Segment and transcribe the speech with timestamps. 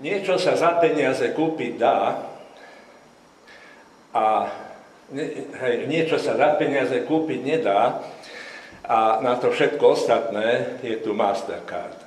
[0.00, 2.24] niečo sa za peniaze kúpiť dá
[4.16, 4.48] a
[5.60, 8.00] hej, niečo sa za peniaze kúpiť nedá
[8.88, 12.00] a na to všetko ostatné je tu Mastercard.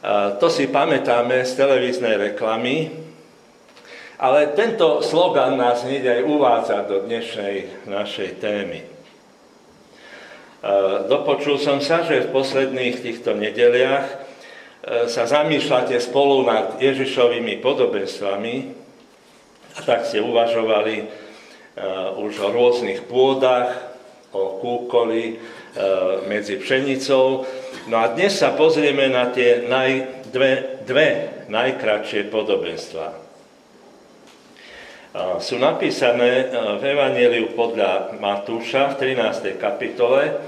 [0.00, 2.88] A to si pamätáme z televíznej reklamy,
[4.16, 8.80] ale tento slogan nás hneď aj uvádza do dnešnej našej témy.
[11.08, 14.19] Dopočul som sa, že v posledných týchto nedeliach
[15.06, 18.54] sa zamýšľate spolu nad Ježišovými podobenstvami
[19.70, 21.04] a tak ste uvažovali e,
[22.18, 23.70] už o rôznych pôdach,
[24.34, 25.34] o kúkoli e,
[26.26, 27.46] medzi pšenicou.
[27.86, 31.08] No a dnes sa pozrieme na tie naj, dve, dve
[31.46, 33.30] najkračšie podobenstvá
[35.42, 39.58] sú napísané v Evangeliu podľa Matúša v 13.
[39.58, 40.38] kapitole,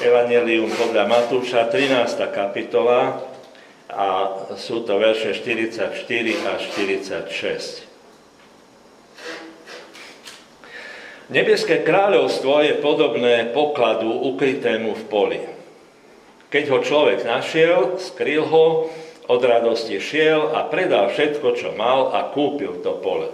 [0.00, 2.16] Evangelium podľa Matúša 13.
[2.32, 3.20] kapitola
[3.88, 4.08] a
[4.60, 5.96] sú to verše 44
[6.44, 7.88] až 46.
[11.28, 15.40] Nebeské kráľovstvo je podobné pokladu ukrytému v poli.
[16.48, 18.88] Keď ho človek našiel, skryl ho,
[19.28, 23.28] od radosti šiel a predal všetko, čo mal a kúpil to pole.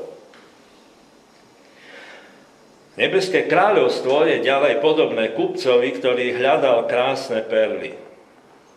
[2.98, 8.03] Nebeské kráľovstvo je ďalej podobné kupcovi, ktorý hľadal krásne perly.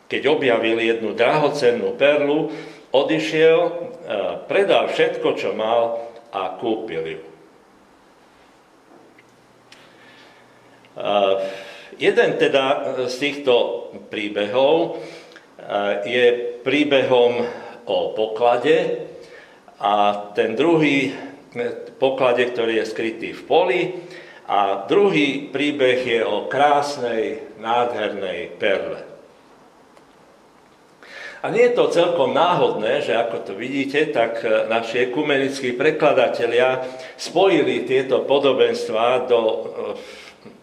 [0.07, 2.47] Keď objavil jednu drahocennú perlu,
[2.95, 3.71] odišiel, e,
[4.47, 5.99] predal všetko, čo mal
[6.31, 7.21] a kúpil ju.
[7.21, 7.27] E,
[11.99, 13.53] jeden teda z týchto
[14.07, 14.91] príbehov e,
[16.07, 16.25] je
[16.63, 17.43] príbehom
[17.87, 19.07] o poklade
[19.79, 21.11] a ten druhý
[21.99, 23.81] poklade, ktorý je skrytý v poli.
[24.47, 29.16] A druhý príbeh je o krásnej, nádhernej perle.
[31.47, 36.83] A nie je to celkom náhodné, že ako to vidíte, tak e, naši ekumenickí prekladatelia
[37.15, 39.59] spojili tieto podobenstva do, e,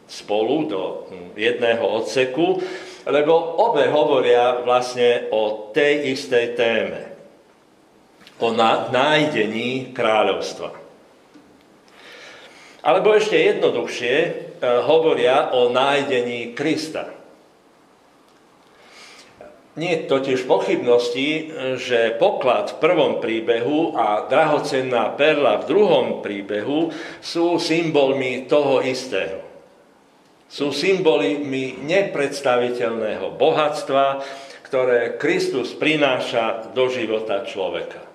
[0.05, 0.83] spolu do
[1.41, 2.61] jedného odseku,
[3.09, 3.33] lebo
[3.65, 7.17] obe hovoria vlastne o tej istej téme.
[8.45, 8.53] O
[8.93, 10.69] nájdení kráľovstva.
[12.85, 14.31] Alebo ešte jednoduchšie e,
[14.85, 17.14] hovoria o nájdení Krista.
[19.75, 21.51] Nie je totiž pochybnosti,
[21.83, 29.43] že poklad v prvom príbehu a drahocenná perla v druhom príbehu sú symbolmi toho istého.
[30.47, 34.23] Sú symbolmi nepredstaviteľného bohatstva,
[34.71, 38.07] ktoré Kristus prináša do života človeka.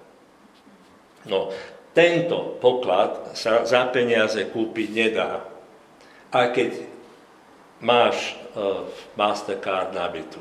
[1.28, 1.52] No,
[1.92, 5.44] tento poklad sa za peniaze kúpiť nedá.
[6.32, 6.88] Aj keď
[7.84, 8.88] máš uh,
[9.20, 10.40] Mastercard nabitu.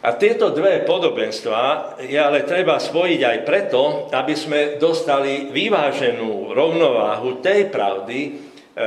[0.00, 7.44] A tieto dve podobenstva je ale treba spojiť aj preto, aby sme dostali vyváženú rovnováhu
[7.44, 8.30] tej pravdy, e,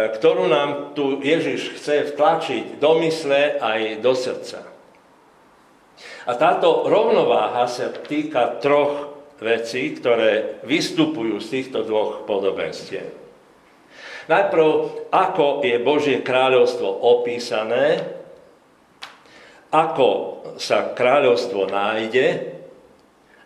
[0.10, 4.66] ktorú nám tu Ježiš chce vtlačiť do mysle aj do srdca.
[6.26, 13.06] A táto rovnováha sa týka troch veci, ktoré vystupujú z týchto dvoch podobenstiev.
[14.34, 14.68] Najprv,
[15.12, 18.02] ako je Božie kráľovstvo opísané,
[19.74, 20.10] ako
[20.62, 22.54] sa kráľovstvo nájde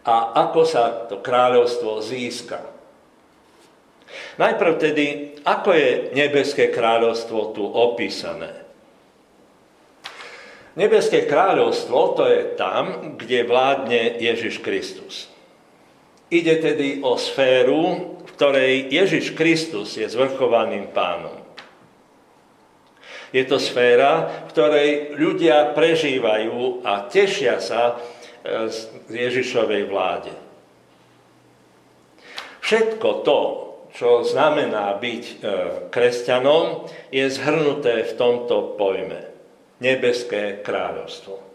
[0.03, 2.59] a ako sa to kráľovstvo získa.
[4.35, 5.05] Najprv tedy,
[5.47, 8.67] ako je nebeské kráľovstvo tu opísané.
[10.77, 15.31] Nebeské kráľovstvo to je tam, kde vládne Ježiš Kristus.
[16.27, 17.83] Ide tedy o sféru,
[18.27, 21.46] v ktorej Ježiš Kristus je zvrchovaným pánom.
[23.35, 24.89] Je to sféra, v ktorej
[25.19, 28.77] ľudia prežívajú a tešia sa e, z
[29.11, 30.31] Ježišovej vláde.
[32.63, 33.39] Všetko to,
[33.91, 35.35] čo znamená byť e,
[35.91, 39.23] kresťanom, je zhrnuté v tomto pojme.
[39.77, 41.47] Nebeské kráľovstvo.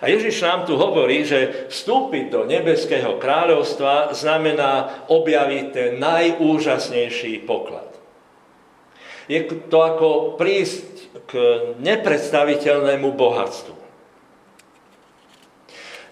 [0.00, 7.83] A Ježiš nám tu hovorí, že vstúpiť do nebeského kráľovstva znamená objaviť ten najúžasnejší poklad.
[9.30, 9.40] Je
[9.72, 10.86] to ako prísť
[11.24, 11.32] k
[11.80, 13.76] nepredstaviteľnému bohatstvu.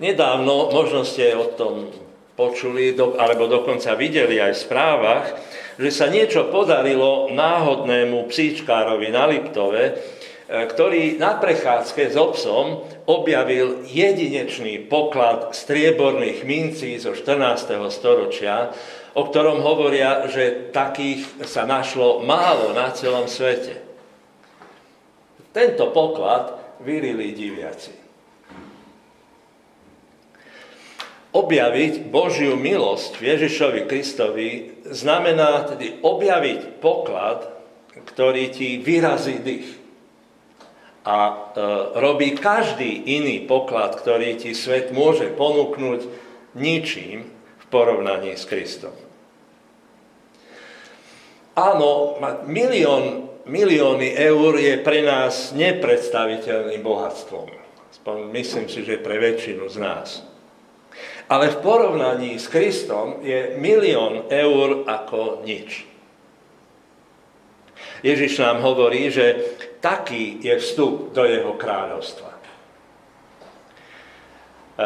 [0.00, 1.93] Nedávno, možno ste o tom
[2.35, 5.26] počuli, alebo dokonca videli aj v správach,
[5.76, 9.85] že sa niečo podarilo náhodnému psíčkárovi na Liptove,
[10.53, 17.81] E, ktorý na prechádzke s obsom objavil jedinečný poklad strieborných mincí zo 14.
[17.88, 18.69] storočia,
[19.12, 23.81] o ktorom hovoria, že takých sa našlo málo na celom svete.
[25.53, 27.93] Tento poklad vyrili diviaci.
[31.32, 34.49] Objaviť Božiu milosť v Ježišovi Kristovi
[34.85, 37.49] znamená tedy objaviť poklad,
[38.05, 39.69] ktorý ti vyrazí dých.
[41.03, 41.35] A e,
[41.99, 46.00] robí každý iný poklad, ktorý ti svet môže ponúknuť
[46.53, 47.32] ničím,
[47.73, 48.93] porovnaní s Kristom.
[51.57, 57.49] Áno, milión, milióny eur je pre nás nepredstaviteľným bohatstvom.
[58.33, 60.09] Myslím si, že pre väčšinu z nás.
[61.33, 65.89] Ale v porovnaní s Kristom je milión eur ako nič.
[68.03, 72.31] Ježiš nám hovorí, že taký je vstup do jeho kráľovstva.
[74.73, 74.85] E,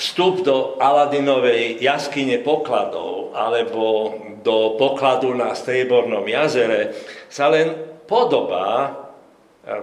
[0.00, 6.96] vstup do Aladinovej jaskyne pokladov alebo do pokladu na Striebornom jazere
[7.28, 7.76] sa len
[8.08, 8.90] podobá e,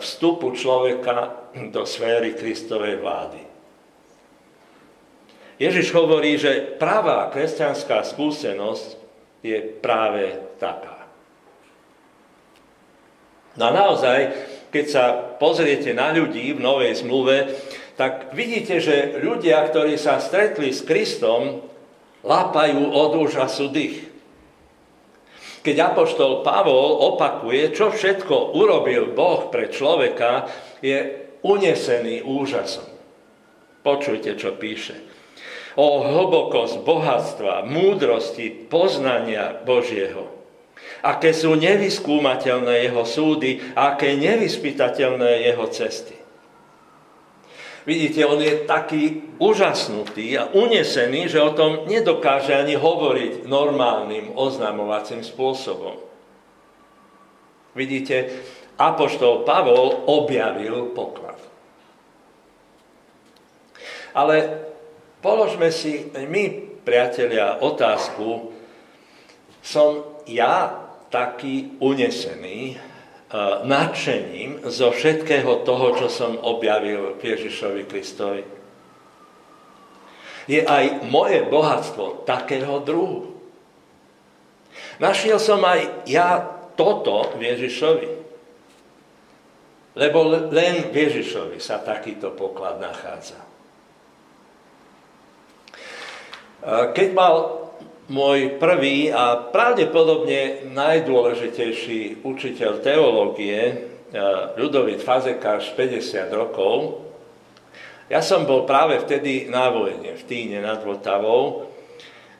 [0.02, 3.42] vstupu človeka do sféry Kristovej vlády.
[5.62, 8.98] Ježiš hovorí, že pravá kresťanská skúsenosť
[9.46, 11.06] je práve taká.
[13.54, 14.34] No a naozaj,
[14.74, 15.04] keď sa
[15.38, 17.54] pozriete na ľudí v Novej zmluve,
[17.94, 21.62] tak vidíte, že ľudia, ktorí sa stretli s Kristom,
[22.25, 24.10] lápajú od úžasu dých.
[25.63, 30.51] Keď apoštol Pavol opakuje, čo všetko urobil Boh pre človeka,
[30.84, 32.88] je unesený úžasom.
[33.84, 35.00] Počujte, čo píše.
[35.80, 40.31] O hlbokosť bohatstva, múdrosti, poznania Božieho.
[41.04, 46.23] Aké sú nevyskúmateľné jeho súdy, aké nevyspytateľné jeho cesty.
[47.83, 55.19] Vidíte, on je taký úžasnutý a unesený, že o tom nedokáže ani hovoriť normálnym oznamovacím
[55.19, 56.00] spôsobom.
[57.75, 58.31] Vidíte,
[58.80, 61.35] Apoštol Pavol objavil poklad.
[64.15, 64.63] Ale
[65.19, 66.44] položme si my,
[66.88, 68.53] priatelia, otázku,
[69.59, 72.80] som ja taký unesený,
[73.65, 78.44] nadšením zo všetkého toho, čo som objavil Ježišovi Kristovi.
[80.45, 83.33] Je aj moje bohatstvo takého druhu.
[85.01, 86.45] Našiel som aj ja
[86.77, 88.09] toto v Ježišovi.
[89.94, 93.38] Lebo len v Ježišovi sa takýto poklad nachádza.
[96.94, 97.62] Keď mal
[98.12, 103.78] môj prvý a pravdepodobne najdôležitejší učiteľ teológie, eh,
[104.60, 107.06] Ľudovit Fazekáš, 50 rokov.
[108.12, 111.72] Ja som bol práve vtedy na vojne, v Týne nad Vltavou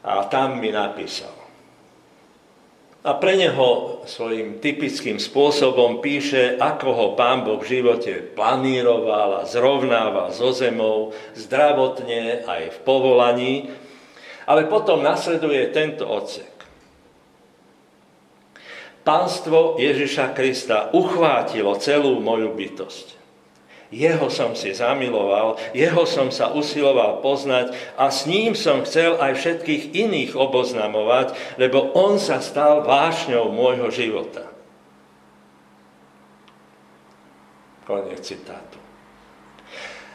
[0.04, 1.32] a tam mi napísal.
[3.04, 9.48] A pre neho svojím typickým spôsobom píše, ako ho pán Boh v živote planíroval a
[9.48, 13.56] zrovnával so zemou, zdravotne aj v povolaní,
[14.48, 16.54] ale potom nasleduje tento odsek.
[19.04, 23.20] Pánstvo Ježiša Krista uchvátilo celú moju bytosť.
[23.94, 29.38] Jeho som si zamiloval, jeho som sa usiloval poznať a s ním som chcel aj
[29.38, 34.50] všetkých iných oboznamovať, lebo on sa stal vášňou môjho života.
[37.86, 38.82] Konec citátu.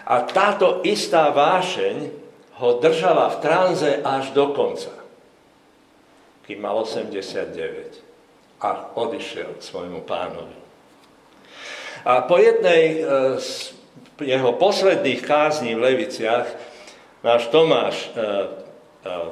[0.09, 2.28] A táto istá vášeň
[2.59, 4.91] ho držala v tranze až do konca,
[6.47, 8.03] kým mal 89
[8.59, 10.59] a odišiel k svojmu pánovi.
[12.03, 13.01] A po jednej e,
[13.39, 13.75] z
[14.19, 16.47] jeho posledných kázní v Leviciach
[17.23, 18.27] náš Tomáš e, e,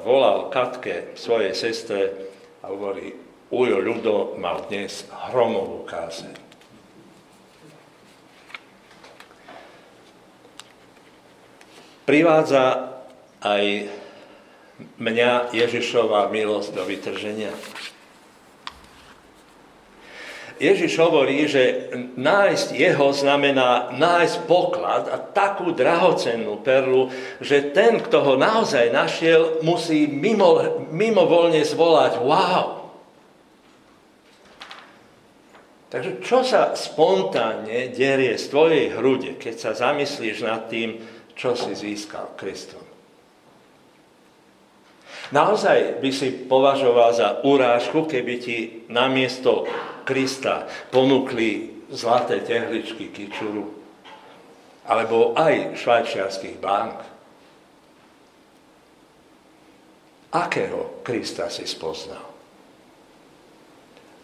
[0.07, 2.15] volal Katke, svojej sestre,
[2.63, 3.15] a hovorí,
[3.51, 6.35] Ujo Ľudo mal dnes hromovú kázeň.
[12.07, 12.96] Privádza
[13.47, 13.65] aj
[14.99, 17.55] mňa Ježišova milosť do vytrženia.
[20.57, 27.13] Ježiš hovorí, že nájsť jeho znamená nájsť poklad a takú drahocennú perlu,
[27.45, 32.89] že ten, kto ho naozaj našiel, musí mimo, mimovoľne zvolať wow.
[35.93, 41.05] Takže čo sa spontánne derie z tvojej hrude, keď sa zamyslíš nad tým,
[41.37, 42.86] čo si získal Kristom?
[45.35, 48.57] Naozaj by si považoval za urážku, keby ti
[48.87, 49.67] namiesto
[50.07, 53.75] Krista ponúkli zlaté tehličky kičuru
[54.87, 56.97] alebo aj švajčiarských bank.
[60.31, 62.23] Akého Krista si spoznal?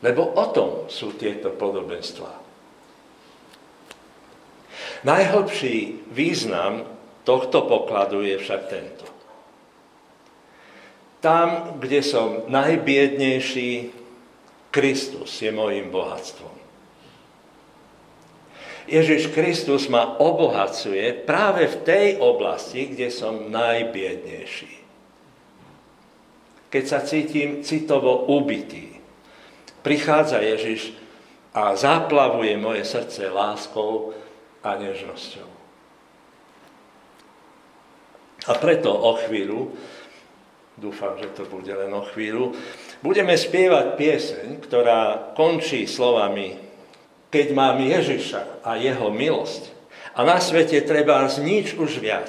[0.03, 2.35] Lebo o tom sú tieto podobenstvá.
[5.03, 6.87] Najhlbší význam
[7.27, 9.12] tohto pokladu je však tento.
[11.23, 13.95] Tam, kde som najbiednejší,
[14.75, 16.51] Kristus je mojim bohatstvom.
[18.91, 24.83] Ježiš Kristus ma obohacuje práve v tej oblasti, kde som najbiednejší.
[26.73, 28.99] Keď sa cítim citovo ubitý,
[29.87, 30.97] prichádza Ježiš
[31.53, 34.17] a zaplavuje moje srdce láskou
[34.65, 35.51] a nežnosťou.
[38.43, 39.71] A preto o chvíľu,
[40.77, 42.57] dúfam, že to bude len o chvíľu,
[43.05, 46.57] budeme spievať pieseň, ktorá končí slovami
[47.33, 49.73] Keď mám Ježiša a jeho milosť
[50.13, 52.29] a na svete treba nič už viac,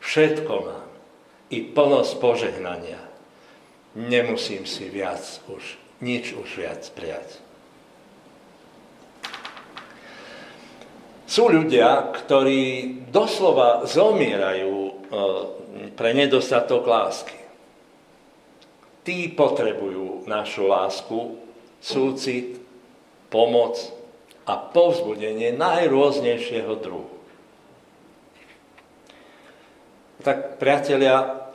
[0.00, 0.88] všetko mám
[1.52, 3.00] i plnosť požehnania.
[3.96, 7.40] Nemusím si viac už, nič už viac prijať.
[11.26, 14.92] Sú ľudia, ktorí doslova zomierajú e,
[15.98, 17.45] pre nedostatok lásky.
[19.06, 21.38] Tí potrebujú našu lásku,
[21.78, 22.58] súcit,
[23.30, 23.78] pomoc
[24.42, 27.14] a povzbudenie najrôznejšieho druhu.
[30.26, 31.46] Tak, priatelia,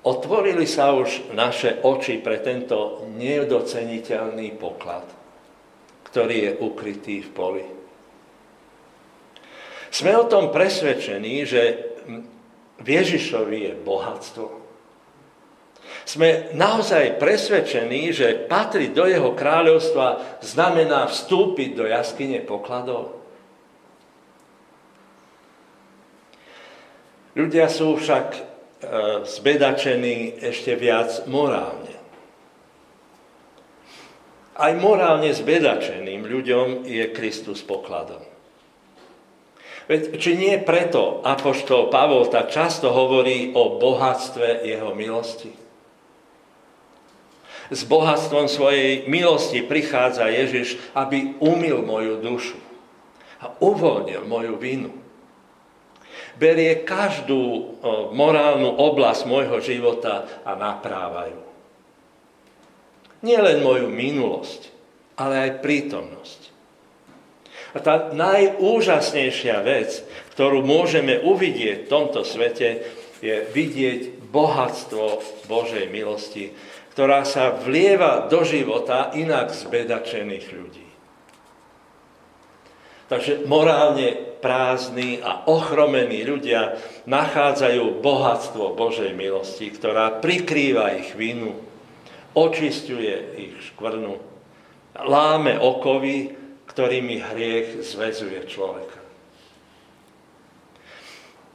[0.00, 5.04] otvorili sa už naše oči pre tento nedoceniteľný poklad,
[6.08, 7.64] ktorý je ukrytý v poli.
[9.92, 11.62] Sme o tom presvedčení, že
[12.80, 14.63] Ježišovi je bohatstvo.
[16.04, 23.24] Sme naozaj presvedčení, že patriť do jeho kráľovstva znamená vstúpiť do jaskyne pokladov.
[27.34, 28.40] Ľudia sú však e,
[29.26, 31.98] zbedačení ešte viac morálne.
[34.54, 38.22] Aj morálne zbedačeným ľuďom je Kristus pokladom.
[39.90, 45.63] Veď, či nie preto Apoštol Pavol tak často hovorí o bohatstve jeho milosti?
[47.72, 52.60] S bohatstvom svojej milosti prichádza Ježiš, aby umil moju dušu
[53.40, 54.92] a uvoľnil moju vinu.
[56.34, 57.76] Berie každú
[58.12, 61.40] morálnu oblasť môjho života a naprávajú.
[63.24, 64.68] Nie len moju minulosť,
[65.16, 66.40] ale aj prítomnosť.
[67.74, 70.04] A tá najúžasnejšia vec,
[70.36, 72.86] ktorú môžeme uvidieť v tomto svete,
[73.24, 76.52] je vidieť bohatstvo Božej milosti,
[76.94, 80.88] ktorá sa vlieva do života inak zbedačených ľudí.
[83.10, 91.58] Takže morálne prázdni a ochromení ľudia nachádzajú bohatstvo Božej milosti, ktorá prikrýva ich vinu,
[92.32, 94.14] očistuje ich škvrnu,
[95.04, 98.98] láme okovy ktorými hriech zväzuje človeka.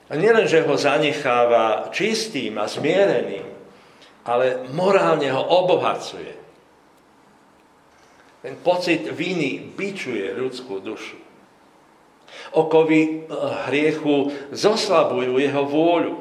[0.10, 3.46] A nielen, že ho zanecháva čistým a zmiereným,
[4.30, 6.38] ale morálne ho obohacuje.
[8.46, 11.18] Ten pocit viny bičuje ľudskú dušu.
[12.54, 13.12] Okovy eh,
[13.68, 16.16] hriechu zoslabujú jeho vôľu.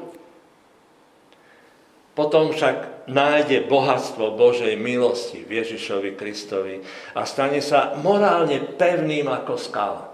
[2.16, 6.82] Potom však nájde bohatstvo Božej milosti v Ježišovi Kristovi
[7.14, 10.10] a stane sa morálne pevným ako skala.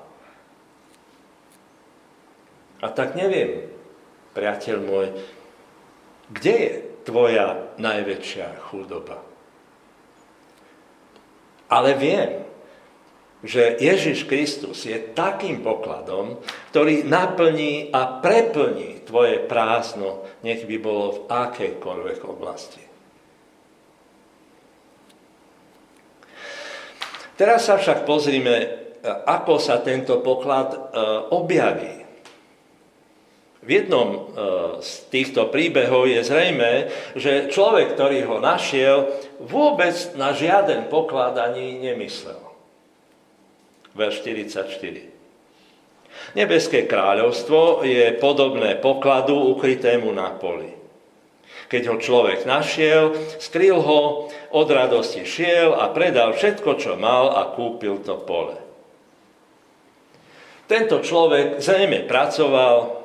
[2.85, 3.65] A tak neviem,
[4.37, 5.07] priateľ môj,
[6.29, 6.73] kde je
[7.05, 9.21] tvoja najväčšia chudoba?
[11.69, 12.45] Ale viem,
[13.45, 16.41] že Ježiš Kristus je takým pokladom,
[16.73, 22.81] ktorý naplní a preplní tvoje prázdno, nech by bolo v akejkoľvek oblasti.
[27.35, 30.79] Teraz sa však pozrime, ako sa tento poklad e,
[31.35, 32.04] objaví.
[33.65, 34.19] V jednom e,
[34.85, 39.09] z týchto príbehov je zrejme, že človek, ktorý ho našiel,
[39.41, 42.45] vôbec na žiaden poklad ani nemyslel
[43.95, 46.35] verš 44.
[46.35, 50.71] Nebeské kráľovstvo je podobné pokladu ukrytému na poli.
[51.71, 57.51] Keď ho človek našiel, skryl ho, od radosti šiel a predal všetko, čo mal a
[57.55, 58.55] kúpil to pole.
[60.71, 63.04] Tento človek zrejme pracoval,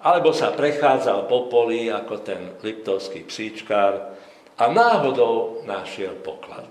[0.00, 4.16] alebo sa prechádzal po poli ako ten liptovský psíčkár
[4.56, 6.68] a náhodou našiel poklad.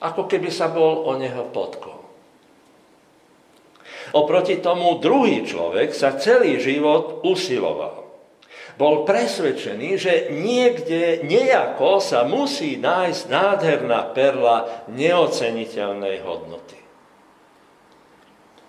[0.00, 2.08] Ako keby sa bol o neho potkol.
[4.16, 8.08] Oproti tomu druhý človek sa celý život usiloval.
[8.78, 16.77] Bol presvedčený, že niekde, nejako sa musí nájsť nádherná perla neoceniteľnej hodnoty.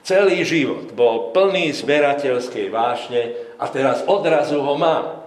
[0.09, 5.21] Celý život bol plný zberateľskej vášne a teraz odrazu ho mám.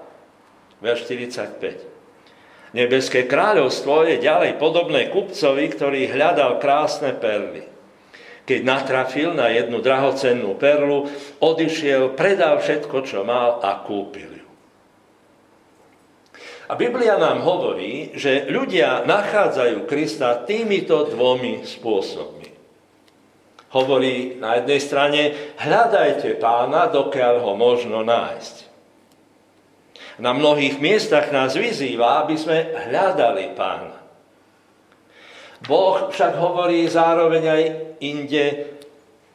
[0.82, 2.74] Verš 45.
[2.74, 7.62] Nebeské kráľovstvo je ďalej podobné kupcovi, ktorý hľadal krásne perly.
[8.42, 11.06] Keď natrafil na jednu drahocennú perlu,
[11.38, 14.48] odišiel, predal všetko, čo mal a kúpil ju.
[16.66, 22.41] A Biblia nám hovorí, že ľudia nachádzajú Krista týmito dvomi spôsobmi.
[23.72, 25.20] Hovorí na jednej strane,
[25.56, 28.56] hľadajte pána, dokiaľ ho možno nájsť.
[30.20, 33.96] Na mnohých miestach nás vyzýva, aby sme hľadali pána.
[35.64, 37.62] Boh však hovorí zároveň aj
[38.04, 38.46] inde,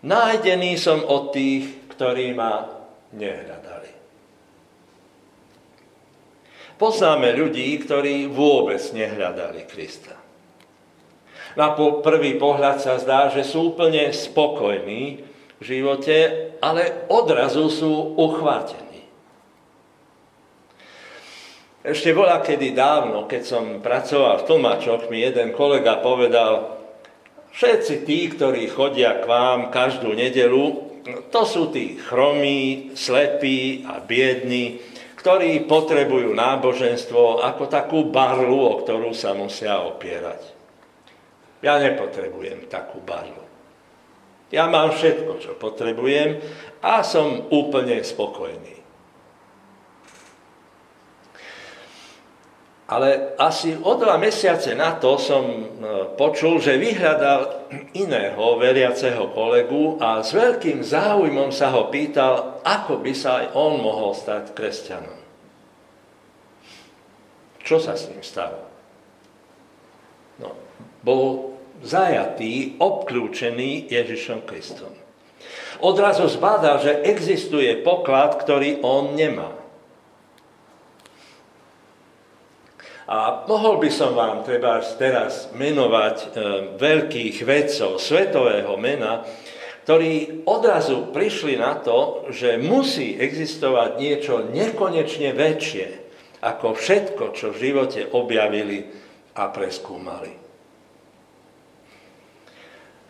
[0.06, 2.68] nájdený som od tých, ktorí ma
[3.18, 3.92] nehľadali.
[6.78, 10.27] Poznáme ľudí, ktorí vôbec nehľadali Krista.
[11.58, 15.26] Na prvý pohľad sa zdá, že sú úplne spokojní
[15.58, 19.10] v živote, ale odrazu sú uchvátení.
[21.82, 26.78] Ešte bola kedy dávno, keď som pracoval v tlmačoch, mi jeden kolega povedal,
[27.58, 30.86] všetci tí, ktorí chodia k vám každú nedelu,
[31.34, 34.78] to sú tí chromí, slepí a biední,
[35.18, 40.57] ktorí potrebujú náboženstvo ako takú barlu, o ktorú sa musia opierať.
[41.66, 43.48] Ja nepotrebujem takú barlu.
[44.48, 46.40] Ja mám všetko, čo potrebujem
[46.80, 48.78] a som úplne spokojný.
[52.88, 55.64] Ale asi o dva mesiace na to som e,
[56.16, 63.12] počul, že vyhľadal iného veriaceho kolegu a s veľkým záujmom sa ho pýtal, ako by
[63.12, 65.20] sa aj on mohol stať kresťanom.
[67.60, 68.67] Čo sa s ním stalo?
[71.08, 74.92] Bol zajatý, obklúčený Ježišom Kristom.
[75.80, 79.54] Odrazu zbadal, že existuje poklad, ktorý on nemá.
[83.08, 86.28] A mohol by som vám treba teraz menovať e,
[86.76, 89.24] veľkých vedcov svetového mena,
[89.88, 95.88] ktorí odrazu prišli na to, že musí existovať niečo nekonečne väčšie
[96.44, 98.92] ako všetko, čo v živote objavili
[99.40, 100.47] a preskúmali.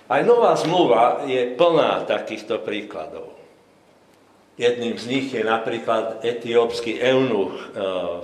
[0.08, 3.36] Aj nová zmluva je plná takýchto príkladov.
[4.58, 7.64] Jedným z nich je napríklad etiópsky eunuch e,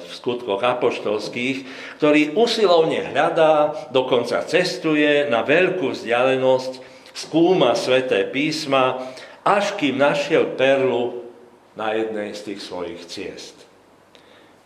[0.02, 1.62] v skutkoch apoštolských,
[2.02, 6.82] ktorý usilovne hľadá, dokonca cestuje na veľkú vzdialenosť,
[7.14, 9.14] skúma sveté písma,
[9.46, 11.22] až kým našiel perlu
[11.78, 13.56] na jednej z tých svojich ciest.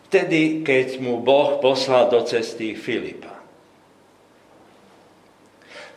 [0.08, 3.37] Vtedy, keď mu Boh poslal do cesty Filipa.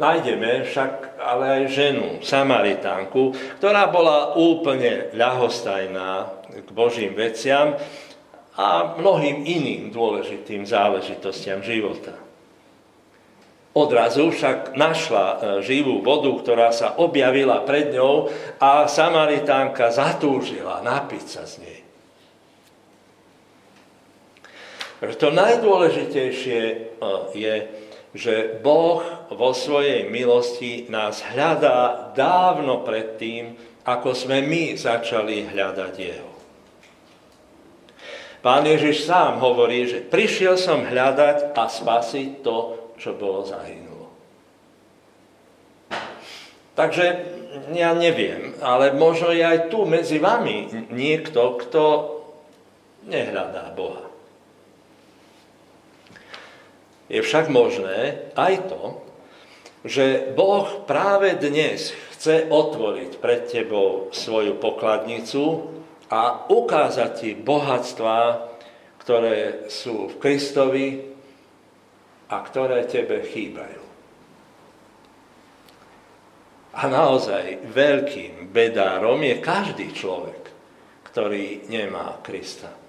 [0.02, 7.78] Nájdeme však ale aj ženu, Samaritánku, ktorá bola úplne ľahostajná k Božím veciam
[8.58, 12.18] a mnohým iným dôležitým záležitostiam života.
[13.78, 18.28] Odrazu však našla e, živú vodu, ktorá sa objavila pred ňou
[18.60, 21.80] a Samaritánka zatúžila napiť sa z nej.
[25.16, 26.78] To najdôležitejšie e,
[27.32, 27.56] je,
[28.12, 33.56] že Boh vo svojej milosti nás hľadá dávno predtým,
[33.88, 36.32] ako sme my začali hľadať Jeho.
[38.42, 42.58] Pán Ježiš sám hovorí, že prišiel som hľadať a spasiť to,
[42.98, 44.10] čo bolo zahynulo.
[46.74, 47.06] Takže
[47.78, 51.84] ja neviem, ale možno je aj tu medzi vami niekto, kto
[53.06, 54.10] nehľadá Boha.
[57.12, 59.11] Je však možné aj to,
[59.82, 65.74] že Boh práve dnes chce otvoriť pred tebou svoju pokladnicu
[66.12, 68.52] a ukázať ti bohatstvá,
[69.02, 70.88] ktoré sú v Kristovi
[72.30, 73.82] a ktoré tebe chýbajú.
[76.72, 80.44] A naozaj veľkým bedárom je každý človek,
[81.12, 82.81] ktorý nemá Krista.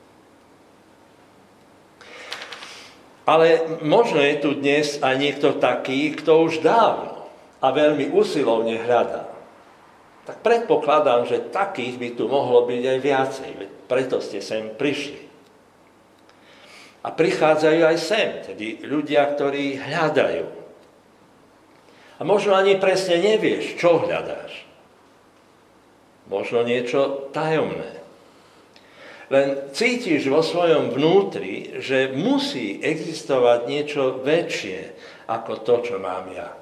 [3.23, 7.31] Ale možno je tu dnes aj niekto taký, kto už dávno
[7.63, 9.31] a veľmi usilovne hľadá.
[10.27, 13.51] Tak predpokladám, že takých by tu mohlo byť aj viacej,
[13.87, 15.31] preto ste sem prišli.
[17.03, 20.47] A prichádzajú aj sem, tedy ľudia, ktorí hľadajú.
[22.19, 24.63] A možno ani presne nevieš, čo hľadáš.
[26.31, 28.02] Možno niečo tajomné.
[29.33, 34.93] Len cítiš vo svojom vnútri, že musí existovať niečo väčšie
[35.25, 36.53] ako to, čo mám ja.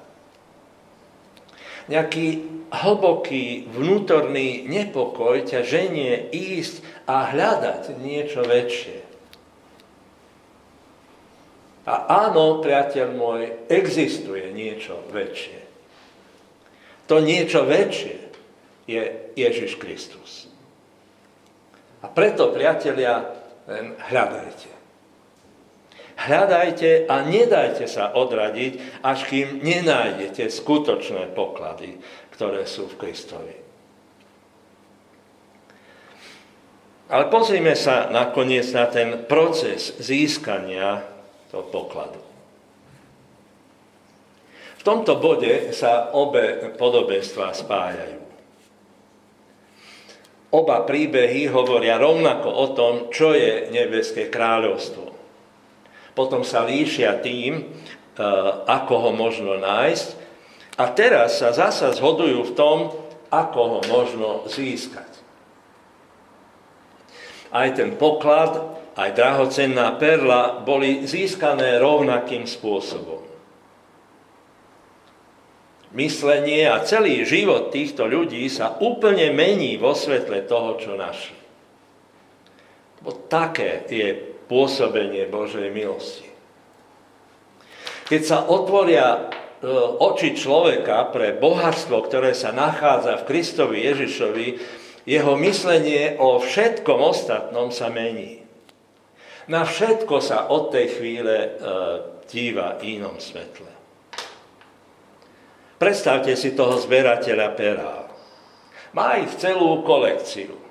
[1.91, 6.79] Nejaký hlboký vnútorný nepokoj ťa ženie ísť
[7.11, 8.99] a hľadať niečo väčšie.
[11.91, 11.93] A
[12.29, 15.59] áno, priateľ môj, existuje niečo väčšie.
[17.11, 18.15] To niečo väčšie
[18.87, 19.01] je
[19.35, 20.50] Ježiš Kristus.
[22.01, 23.29] A preto, priatelia,
[24.09, 24.71] hľadajte.
[26.21, 31.97] Hľadajte a nedajte sa odradiť, až kým nenájdete skutočné poklady,
[32.33, 33.55] ktoré sú v Kristovi.
[37.11, 41.03] Ale pozrime sa nakoniec na ten proces získania
[41.51, 42.21] toho pokladu.
[44.79, 48.20] V tomto bode sa obe podobenstva spájajú.
[50.51, 55.11] Oba príbehy hovoria rovnako o tom, čo je nebeské kráľovstvo
[56.11, 57.63] potom sa líšia tým, e,
[58.67, 60.07] ako ho možno nájsť.
[60.79, 62.77] A teraz sa zasa zhodujú v tom,
[63.31, 65.07] ako ho možno získať.
[67.51, 73.30] Aj ten poklad, aj drahocenná perla boli získané rovnakým spôsobom.
[75.91, 81.35] Myslenie a celý život týchto ľudí sa úplne mení vo svetle toho, čo našli.
[83.03, 84.15] Bo také je
[84.47, 86.31] pôsobenie Božej milosti.
[88.07, 89.67] Keď sa otvoria e,
[89.99, 94.47] oči človeka pre bohatstvo, ktoré sa nachádza v Kristovi Ježišovi,
[95.07, 98.43] jeho myslenie o všetkom ostatnom sa mení.
[99.49, 101.49] Na všetko sa od tej chvíle e,
[102.31, 103.80] díva inom svetle.
[105.81, 108.05] Predstavte si toho zberateľa perál.
[108.93, 110.61] Má ich celú kolekciu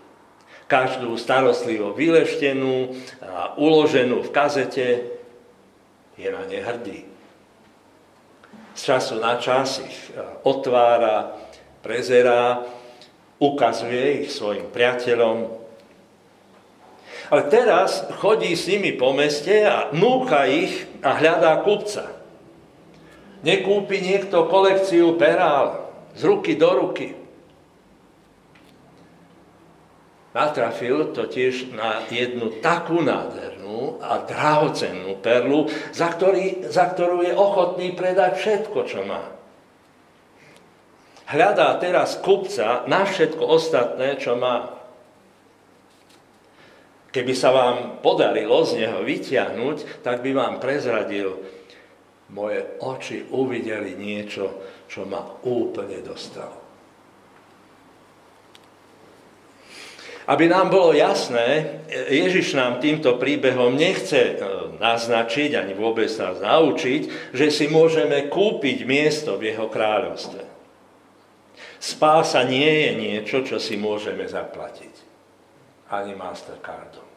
[0.70, 4.86] každú starostlivo vyleštenú a uloženú v kazete,
[6.14, 7.00] je na ne hrdý.
[8.78, 11.34] Z času na čas ich e, otvára,
[11.82, 12.62] prezerá,
[13.42, 15.50] ukazuje ich svojim priateľom.
[17.34, 22.19] Ale teraz chodí s nimi po meste a núka ich a hľadá kupca.
[23.40, 27.20] Nekúpi niekto kolekciu perál z ruky do ruky
[30.30, 37.98] natrafil totiž na jednu takú nádhernú a drahocennú perlu, za, ktorý, za ktorú je ochotný
[37.98, 39.22] predať všetko, čo má.
[41.30, 44.82] Hľadá teraz kupca na všetko ostatné, čo má.
[47.10, 51.42] Keby sa vám podarilo z neho vyťahnuť, tak by vám prezradil,
[52.30, 56.60] moje oči uvideli niečo, čo ma úplne dostalo.
[60.30, 64.34] Aby nám bolo jasné, Ježiš nám týmto príbehom nechce e,
[64.78, 70.46] naznačiť, ani vôbec nás naučiť, že si môžeme kúpiť miesto v jeho kráľovstve.
[71.82, 74.94] Spása nie je niečo, čo si môžeme zaplatiť.
[75.90, 77.09] Ani Mastercardom.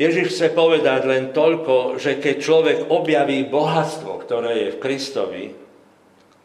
[0.00, 5.44] Ježiš chce povedať len toľko, že keď človek objaví bohatstvo, ktoré je v Kristovi,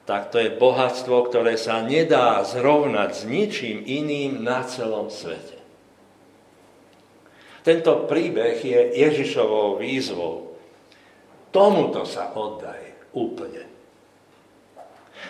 [0.04, 5.56] tak to je bohatstvo, ktoré sa nedá zrovnať s ničím iným na celom svete.
[7.64, 10.54] Tento príbeh je Ježišovou výzvou.
[11.50, 13.64] Tomuto sa oddaj úplne.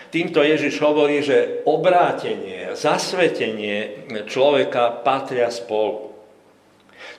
[0.09, 6.14] Týmto Ježiš hovorí, že obrátenie, zasvetenie človeka patria spolu.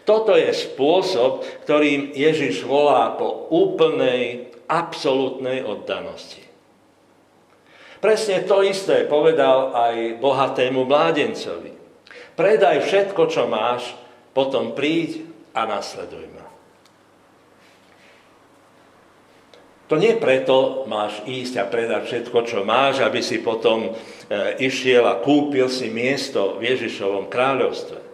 [0.06, 6.46] Toto je spôsob, ktorým Ježiš volá po úplnej, absolútnej oddanosti.
[7.98, 11.74] Presne to isté povedal aj bohatému mládencovi.
[12.38, 13.98] Predaj všetko, čo máš,
[14.30, 16.46] potom príď a nasleduj ma.
[19.90, 23.90] To nie preto máš ísť a predať všetko, čo máš, aby si potom e,
[24.62, 28.05] išiel a kúpil si miesto v Ježišovom kráľovstve.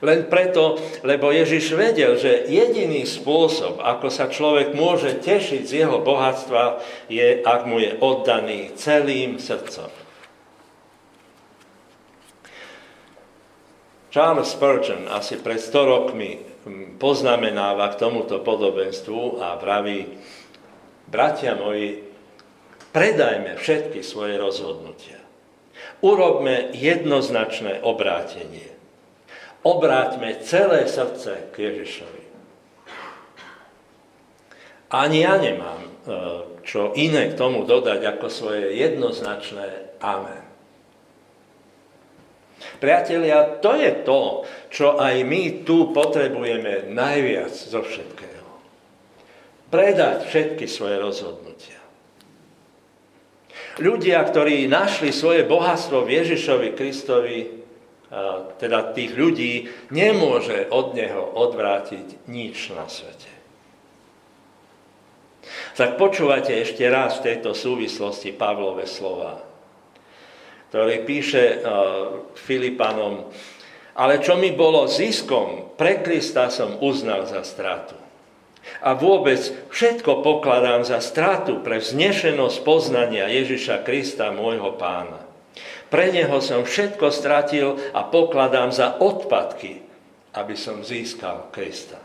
[0.00, 6.00] Len preto, lebo Ježiš vedel, že jediný spôsob, ako sa človek môže tešiť z jeho
[6.00, 6.80] bohatstva,
[7.12, 9.92] je, ak mu je oddaný celým srdcom.
[14.10, 20.16] Charles Spurgeon asi pred 100 rokmi hm, poznamenáva k tomuto podobenstvu a vraví,
[21.12, 22.08] bratia moji,
[22.96, 25.20] predajme všetky svoje rozhodnutia.
[26.00, 28.79] Urobme jednoznačné obrátenie
[29.62, 32.22] obráťme celé srdce k Ježišovi.
[34.90, 35.90] Ani ja nemám e,
[36.66, 40.50] čo iné k tomu dodať ako svoje jednoznačné amen.
[42.80, 44.20] Priatelia, to je to,
[44.72, 48.48] čo aj my tu potrebujeme najviac zo všetkého.
[49.68, 51.80] Predať všetky svoje rozhodnutia.
[53.80, 57.59] Ľudia, ktorí našli svoje bohatstvo v Ježišovi Kristovi,
[58.58, 63.30] teda tých ľudí, nemôže od neho odvrátiť nič na svete.
[65.78, 69.40] Tak počúvate ešte raz v tejto súvislosti Pavlové slova,
[70.68, 71.62] ktorý píše uh,
[72.34, 73.30] Filipanom,
[73.94, 77.96] ale čo mi bolo ziskom, pre Krista som uznal za stratu.
[78.84, 79.40] A vôbec
[79.72, 85.29] všetko pokladám za stratu pre vznešenosť poznania Ježiša Krista, môjho pána.
[85.90, 89.82] Pre neho som všetko stratil a pokladám za odpadky,
[90.38, 91.98] aby som získal Krista.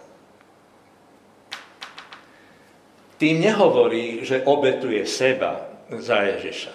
[3.21, 6.73] Tým nehovorí, že obetuje seba za Ježiša.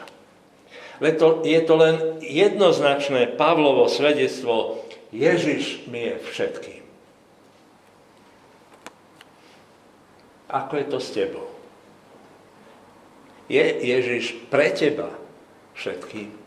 [1.45, 6.83] Je to len jednoznačné Pavlovo svedectvo, Ježiš mi je všetkým.
[10.49, 11.49] Ako je to s tebou?
[13.51, 15.13] Je Ježiš pre teba
[15.75, 16.40] všetkým?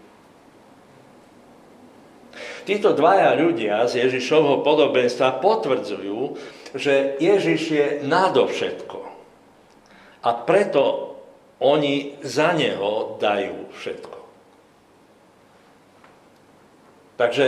[2.64, 6.40] Títo dvaja ľudia z Ježišovho podobenstva potvrdzujú,
[6.76, 9.00] že Ježiš je nadovšetko.
[10.24, 11.14] A preto
[11.60, 14.20] oni za neho dajú všetko.
[17.20, 17.46] Takže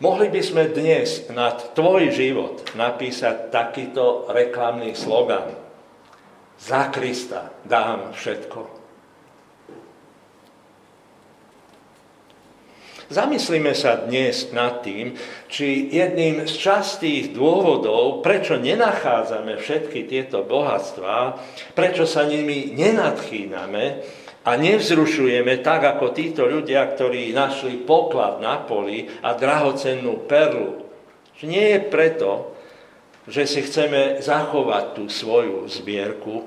[0.00, 5.56] mohli by sme dnes nad tvoj život napísať takýto reklamný slogan.
[6.60, 8.79] Za Krista dám všetko.
[13.10, 15.18] Zamyslíme sa dnes nad tým,
[15.50, 21.34] či jedným z častých dôvodov, prečo nenachádzame všetky tieto bohatstvá,
[21.74, 23.84] prečo sa nimi nenadchýname
[24.46, 30.86] a nevzrušujeme tak, ako títo ľudia, ktorí našli poklad na poli a drahocennú perlu.
[31.34, 32.54] Že nie je preto,
[33.26, 36.46] že si chceme zachovať tú svoju zbierku,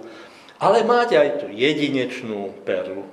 [0.64, 3.13] ale mať aj tú jedinečnú perlu.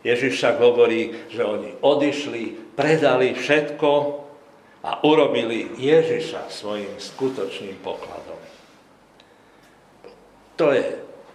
[0.00, 3.90] Ježiš však hovorí, že oni odišli, predali všetko
[4.80, 8.40] a urobili Ježiša svojim skutočným pokladom.
[10.56, 10.88] To je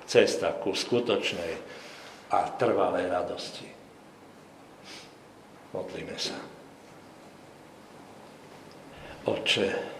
[0.09, 1.53] cesta ku skutočnej
[2.33, 3.69] a trvalej radosti.
[5.73, 6.37] Modlíme sa.
[9.25, 9.94] Oče,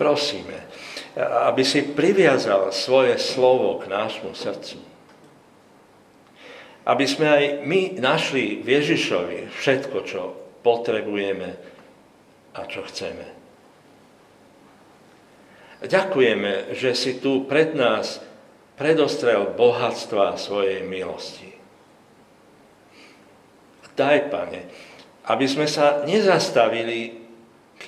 [0.00, 0.64] prosíme,
[1.20, 4.80] aby si priviazal svoje slovo k nášmu srdcu.
[6.88, 10.20] Aby sme aj my našli v Ježišovi všetko, čo
[10.64, 11.60] potrebujeme
[12.56, 13.28] a čo chceme.
[15.84, 18.24] Ďakujeme, že si tu pred nás
[18.80, 21.52] predostrel bohatstva svojej milosti.
[24.00, 24.64] Daj, Pane,
[25.28, 27.19] aby sme sa nezastavili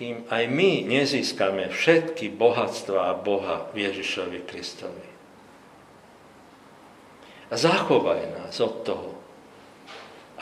[0.03, 5.07] kým aj my nezískame všetky bohatstva Boha v Ježišovi Kristovi.
[7.55, 9.15] Zachovaj nás od toho,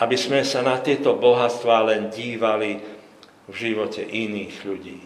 [0.01, 2.81] aby sme sa na tieto bohatstva len dívali
[3.45, 5.01] v živote iných ľudí.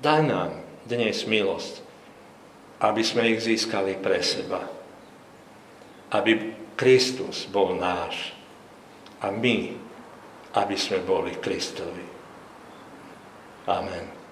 [0.00, 1.84] Daj nám dnes milosť,
[2.80, 4.64] aby sme ich získali pre seba.
[6.08, 8.32] Aby Kristus bol náš
[9.20, 9.84] a my
[10.54, 12.13] aby sme boli Kristovi.
[13.66, 14.23] Amen.